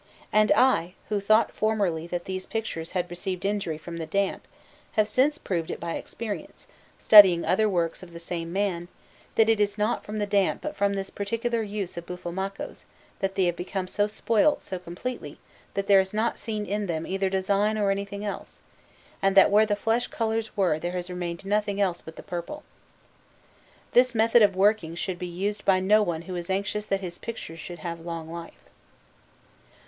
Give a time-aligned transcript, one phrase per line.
[0.33, 4.47] And I, who thought formerly that these pictures had received injury from the damp,
[4.93, 6.65] have since proved by experience,
[6.97, 8.87] studying other works of the same man,
[9.35, 12.83] that it is not from the damp but from this particular use of Buffalmacco's
[13.19, 15.37] that they have become spoilt so completely
[15.75, 18.63] that there is not seen in them either design or anything else,
[19.21, 22.63] and that where the flesh colours were there has remained nothing else but the purple.
[23.91, 27.19] This method of working should be used by no one who is anxious that his
[27.19, 28.63] pictures should have long life.